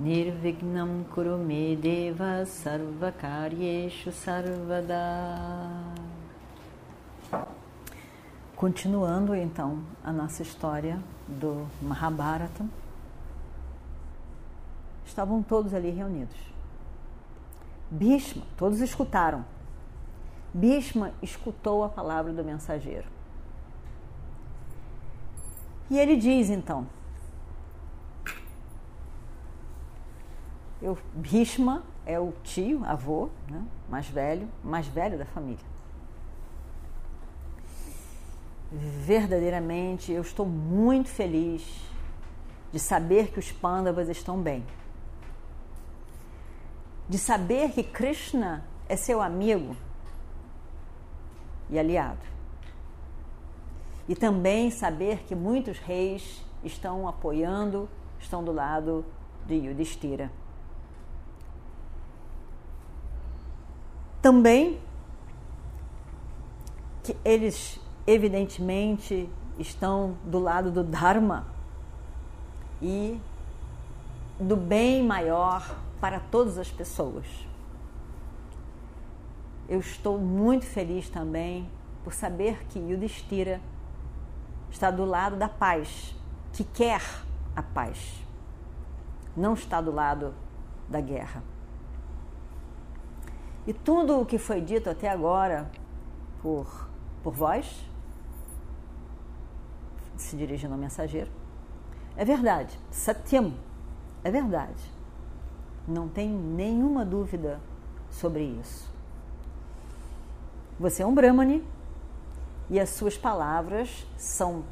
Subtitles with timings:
[0.00, 4.96] Nirvignam Kurume Deva Sarvakaryeshu Sarvada
[8.56, 12.64] Continuando então a nossa história do Mahabharata,
[15.04, 16.38] estavam todos ali reunidos.
[17.90, 19.44] Bhishma, todos escutaram.
[20.54, 23.06] Bhishma escutou a palavra do mensageiro.
[25.90, 26.86] E ele diz então:
[30.82, 35.70] eu, Bhishma é o tio, avô, né, mais velho, mais velho da família.
[38.72, 41.62] verdadeiramente eu estou muito feliz
[42.72, 44.64] de saber que os Pandavas estão bem.
[47.08, 49.76] De saber que Krishna é seu amigo
[51.68, 52.20] e aliado.
[54.08, 57.88] E também saber que muitos reis estão apoiando,
[58.20, 59.04] estão do lado
[59.46, 60.30] de Yudhishthira.
[64.22, 64.78] Também
[67.02, 69.28] que eles evidentemente
[69.58, 71.46] estão do lado do Dharma
[72.82, 73.20] e
[74.38, 77.26] do bem maior para todas as pessoas.
[79.68, 81.68] Eu estou muito feliz também
[82.02, 83.60] por saber que Yudhishthira
[84.70, 86.14] está do lado da paz,
[86.52, 87.02] que quer
[87.54, 88.14] a paz,
[89.36, 90.34] não está do lado
[90.88, 91.42] da guerra.
[93.66, 95.70] E tudo o que foi dito até agora
[96.42, 96.88] por,
[97.22, 97.84] por vós
[100.16, 101.30] se dirigindo ao mensageiro.
[102.16, 103.54] É verdade, Satyam,
[104.22, 104.92] é verdade.
[105.86, 107.60] Não tem nenhuma dúvida
[108.10, 108.90] sobre isso.
[110.78, 111.64] Você é um Brahmani
[112.68, 114.64] e as suas palavras são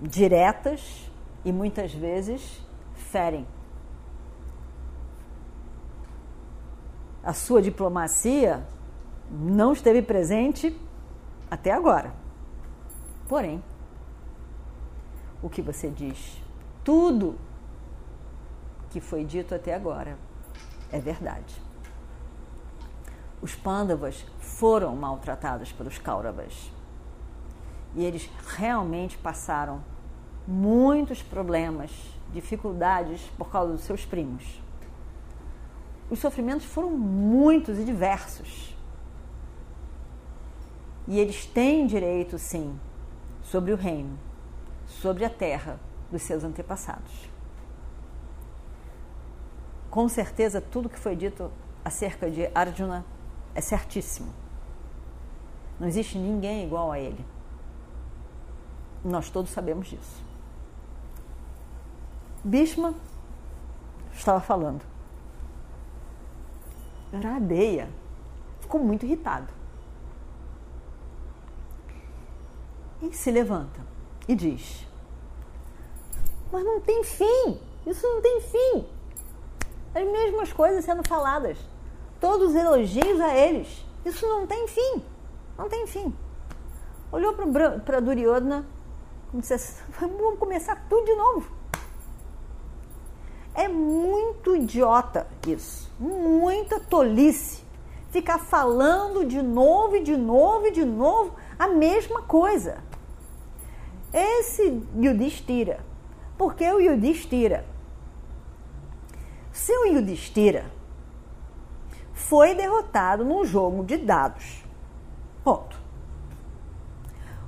[0.00, 1.10] diretas
[1.44, 2.60] e muitas vezes
[2.94, 3.46] ferem.
[7.24, 8.66] A sua diplomacia
[9.30, 10.78] não esteve presente
[11.50, 12.12] até agora.
[13.26, 13.64] Porém,
[15.42, 16.38] o que você diz.
[16.84, 17.36] Tudo
[18.90, 20.18] que foi dito até agora
[20.92, 21.60] é verdade.
[23.40, 26.70] Os Pandavas foram maltratados pelos Kauravas.
[27.94, 29.82] E eles realmente passaram
[30.46, 31.90] muitos problemas,
[32.34, 34.63] dificuldades por causa dos seus primos.
[36.10, 38.74] Os sofrimentos foram muitos e diversos.
[41.06, 42.78] E eles têm direito, sim,
[43.42, 44.18] sobre o reino
[44.86, 45.78] sobre a terra
[46.10, 47.30] dos seus antepassados.
[49.90, 51.50] Com certeza, tudo que foi dito
[51.84, 53.04] acerca de Arjuna
[53.54, 54.32] é certíssimo.
[55.78, 57.24] Não existe ninguém igual a ele.
[59.04, 60.24] Nós todos sabemos disso.
[62.42, 62.94] Bhishma
[64.12, 64.82] estava falando.
[67.20, 67.88] Radeia
[68.60, 69.52] ficou muito irritado.
[73.02, 73.80] E se levanta
[74.26, 74.86] e diz:
[76.50, 78.86] Mas não tem fim, isso não tem fim.
[79.94, 81.58] As mesmas coisas sendo faladas,
[82.20, 85.02] todos os elogios a eles, isso não tem fim,
[85.56, 86.14] não tem fim.
[87.12, 88.66] Olhou para Duryodhana
[89.32, 91.63] e disse: Vamos começar tudo de novo.
[93.54, 97.62] É muito idiota isso, muita tolice.
[98.10, 102.82] Ficar falando de novo e de novo e de novo a mesma coisa
[104.14, 105.80] esse Yudhishthira.
[106.38, 107.64] Porque o Yudhishthira,
[109.52, 110.70] seu Yudhishthira
[112.12, 114.64] foi derrotado num jogo de dados.
[115.42, 115.76] Ponto.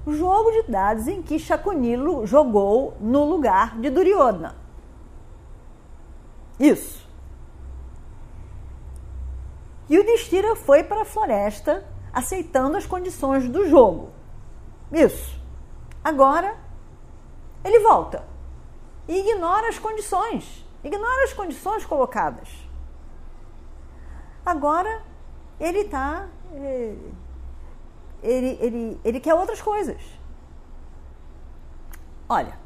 [0.07, 4.55] Jogo de dados em que Shakunilo jogou no lugar de Duryodhana.
[6.59, 7.07] Isso.
[9.89, 14.11] E o Destira foi para a floresta aceitando as condições do jogo.
[14.91, 15.41] Isso.
[16.03, 16.57] Agora,
[17.65, 18.25] ele volta
[19.09, 22.49] e ignora as condições, ignora as condições colocadas.
[24.45, 25.03] Agora,
[25.59, 26.29] ele está.
[26.55, 26.97] Eh,
[28.23, 30.01] ele, ele, ele quer outras coisas.
[32.29, 32.59] Olha,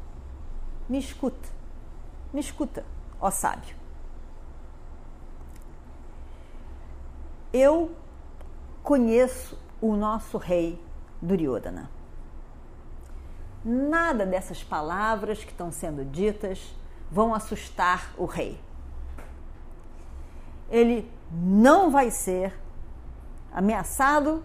[0.87, 1.49] me escuta,
[2.33, 2.85] me escuta,
[3.19, 3.80] ó sábio.
[7.53, 7.91] Eu
[8.83, 10.81] conheço o nosso rei
[11.21, 11.89] Duryodhana.
[13.63, 16.73] Nada dessas palavras que estão sendo ditas
[17.11, 18.59] vão assustar o rei.
[20.69, 22.57] Ele não vai ser
[23.51, 24.43] ameaçado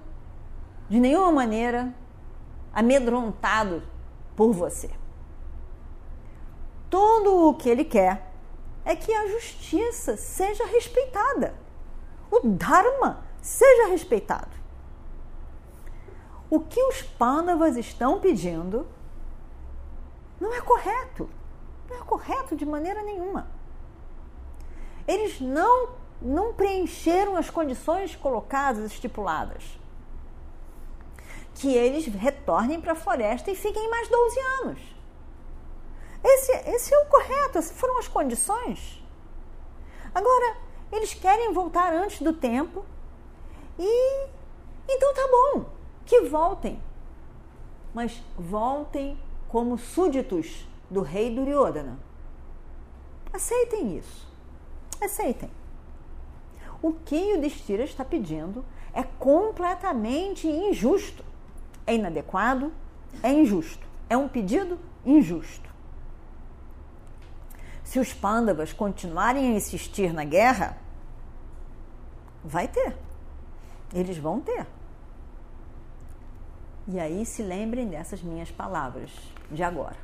[0.88, 1.94] de nenhuma maneira,
[2.72, 3.82] amedrontado
[4.34, 4.90] por você.
[6.90, 8.30] Tudo o que ele quer
[8.84, 11.54] é que a justiça seja respeitada,
[12.30, 14.56] o Dharma seja respeitado.
[16.50, 18.86] O que os Pandavas estão pedindo
[20.40, 21.28] não é correto.
[21.88, 23.48] Não é correto de maneira nenhuma.
[25.06, 25.90] Eles não,
[26.20, 29.78] não preencheram as condições colocadas, estipuladas.
[31.54, 34.96] Que eles retornem para a floresta e fiquem mais 12 anos.
[36.22, 39.02] Esse, esse é o correto, essas foram as condições.
[40.14, 40.56] Agora,
[40.90, 42.84] eles querem voltar antes do tempo
[43.78, 44.28] e
[44.88, 45.66] então tá bom,
[46.04, 46.80] que voltem.
[47.92, 49.18] Mas voltem
[49.48, 51.98] como súditos do rei Duryodhana.
[53.32, 54.26] Aceitem isso.
[55.00, 55.50] Aceitem.
[56.82, 61.24] O que o Destira está pedindo é completamente injusto.
[61.86, 62.72] É inadequado,
[63.22, 63.86] é injusto.
[64.08, 65.65] É um pedido injusto.
[67.86, 70.76] Se os pândavas continuarem a insistir na guerra,
[72.44, 72.96] vai ter.
[73.94, 74.66] Eles vão ter.
[76.88, 79.12] E aí se lembrem dessas minhas palavras
[79.52, 79.96] de agora.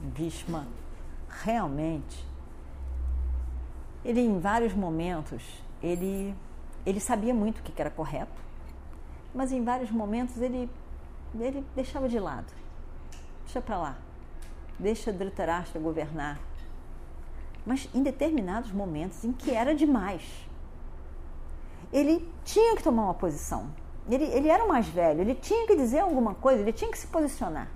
[0.00, 0.66] Bhishma
[1.44, 2.26] realmente
[4.04, 5.42] ele em vários momentos
[5.80, 6.34] ele
[6.84, 8.42] ele sabia muito o que era correto,
[9.32, 10.68] mas em vários momentos ele
[11.38, 12.63] ele deixava de lado.
[13.54, 13.96] Deixa para lá.
[14.76, 16.40] Deixa Dhritarashtra governar.
[17.64, 20.24] Mas em determinados momentos em que era demais,
[21.92, 23.68] ele tinha que tomar uma posição.
[24.10, 26.98] Ele, ele era o mais velho, ele tinha que dizer alguma coisa, ele tinha que
[26.98, 27.68] se posicionar.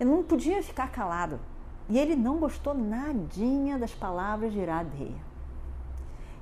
[0.00, 1.38] Ele não podia ficar calado.
[1.86, 5.20] E ele não gostou nadinha das palavras de Radeia.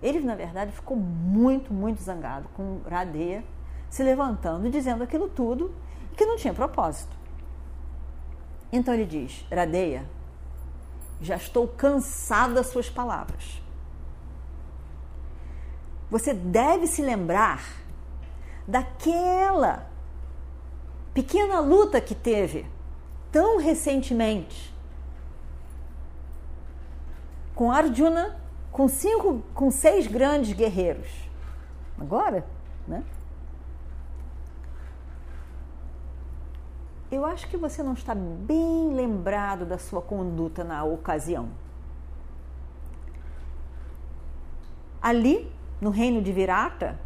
[0.00, 3.42] Ele, na verdade, ficou muito, muito zangado com Radeia
[3.90, 5.74] se levantando e dizendo aquilo tudo
[6.16, 7.17] que não tinha propósito.
[8.72, 10.04] Então ele diz: Radeia,
[11.20, 13.62] já estou cansado das suas palavras.
[16.10, 17.62] Você deve se lembrar
[18.66, 19.86] daquela
[21.12, 22.66] pequena luta que teve
[23.30, 24.74] tão recentemente
[27.54, 28.38] com Arjuna,
[28.70, 31.08] com cinco, com seis grandes guerreiros.
[31.98, 32.46] Agora,
[32.86, 33.02] né?
[37.10, 41.48] Eu acho que você não está bem lembrado da sua conduta na ocasião.
[45.00, 45.50] Ali,
[45.80, 46.98] no reino de Virata,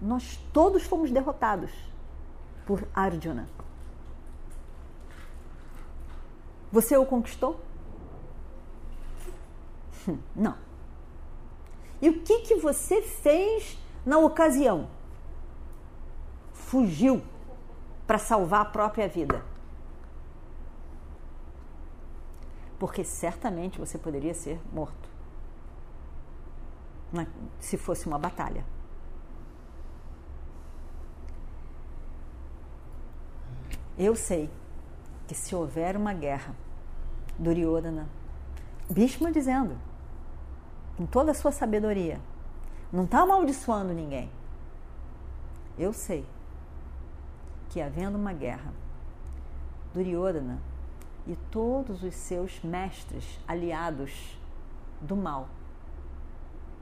[0.00, 1.70] nós todos fomos derrotados
[2.66, 3.48] por Arjuna.
[6.70, 7.60] Você o conquistou?
[10.06, 10.56] Hum, não.
[12.02, 14.88] E o que, que você fez na ocasião?
[16.52, 17.22] Fugiu
[18.06, 19.42] para salvar a própria vida.
[22.78, 25.06] Porque certamente você poderia ser morto
[27.58, 28.64] se fosse uma batalha.
[33.98, 34.50] Eu sei
[35.26, 36.54] que se houver uma guerra,
[37.38, 38.08] Duryodhana,
[38.90, 39.76] Bhishma dizendo,
[40.96, 42.20] com toda a sua sabedoria,
[42.92, 44.30] não está amaldiçoando ninguém.
[45.78, 46.26] Eu sei
[47.70, 48.72] que, havendo uma guerra,
[49.92, 50.60] Duryodhana
[51.26, 54.38] e todos os seus mestres aliados
[55.00, 55.48] do mal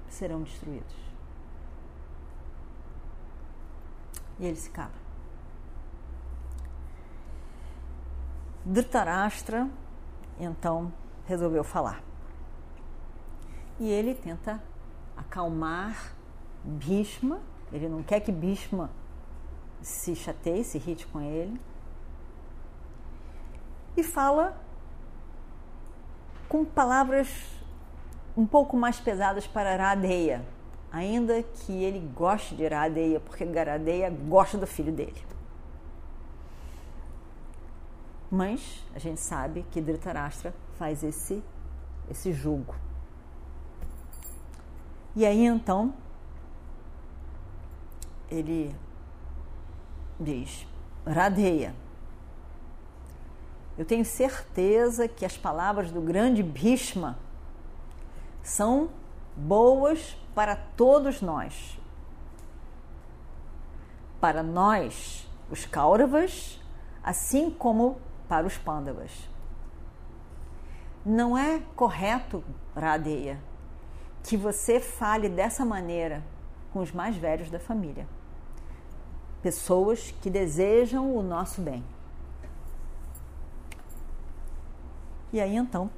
[0.09, 0.95] serão destruídos.
[4.39, 4.93] E ele se cala.
[8.65, 9.69] Dhritarashtra
[10.39, 10.93] então
[11.27, 12.03] resolveu falar.
[13.79, 14.63] E ele tenta
[15.17, 16.13] acalmar
[16.65, 17.41] Bhishma,
[17.73, 18.91] ele não quer que Bhishma
[19.85, 21.61] se chateie, se irrite com ele.
[23.95, 24.57] E fala
[26.49, 27.29] com palavras
[28.35, 30.45] um pouco mais pesadas para Radeia,
[30.91, 35.23] ainda que ele goste de Radeia, porque Garadeia gosta do filho dele.
[38.31, 41.45] Mas a gente sabe que Dhritarashtra faz esse,
[42.11, 42.75] esse jogo.
[45.15, 45.95] E aí então
[48.31, 48.75] ele
[50.19, 50.67] diz
[51.07, 51.75] Radeia.
[53.77, 57.19] Eu tenho certeza que as palavras do grande Bhishma
[58.43, 58.91] são
[59.37, 61.79] boas para todos nós.
[64.21, 66.61] Para nós, os Kauravas,
[67.03, 69.11] assim como para os Pandavas.
[71.05, 72.43] Não é correto,
[72.75, 73.39] Radeia,
[74.23, 76.23] que você fale dessa maneira
[76.73, 78.07] com os mais velhos da família.
[79.45, 81.85] Pessoas que desejam o nosso bem.
[85.31, 85.91] E aí então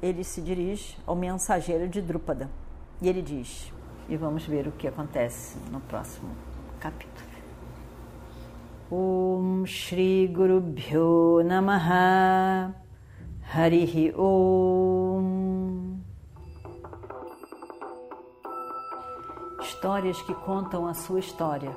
[0.00, 2.48] ele se dirige ao mensageiro de Drúpada
[3.02, 3.70] e ele diz:
[4.08, 6.30] e vamos ver o que acontece no próximo
[6.80, 7.28] capítulo.
[8.90, 12.74] Om Shri Guru Bhyo Namaha
[13.52, 15.98] Harihi Om
[19.60, 21.76] Histórias que contam a sua história,